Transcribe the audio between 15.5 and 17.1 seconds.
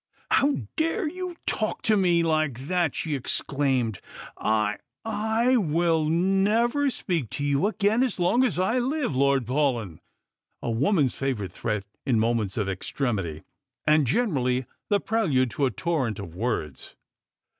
to a toiTent of words.